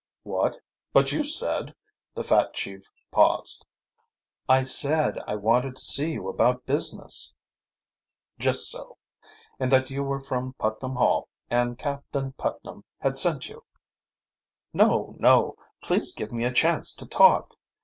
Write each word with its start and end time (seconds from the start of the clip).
"What? 0.23 0.57
But 0.93 1.11
you 1.11 1.23
said" 1.23 1.75
The 2.15 2.23
fat 2.23 2.55
chief 2.55 2.89
paused. 3.11 3.67
"I 4.49 4.63
said 4.63 5.19
I 5.27 5.35
wanted 5.35 5.75
to 5.75 5.83
see 5.83 6.13
you 6.13 6.27
about 6.27 6.65
business." 6.65 7.35
"Just 8.39 8.71
so 8.71 8.97
and 9.59 9.71
that 9.71 9.91
you 9.91 10.01
were 10.01 10.19
from 10.19 10.53
Putnam 10.53 10.95
Hall, 10.95 11.29
and 11.51 11.77
Captain 11.77 12.31
Putnam 12.31 12.83
had 12.97 13.15
sent 13.19 13.47
you." 13.47 13.63
"No, 14.73 15.15
no. 15.19 15.55
Please 15.83 16.15
give 16.15 16.31
me 16.31 16.45
a 16.45 16.51
chance 16.51 16.95
to 16.95 17.05
talk." 17.07 17.53